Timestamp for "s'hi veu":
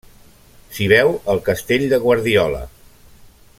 0.77-1.13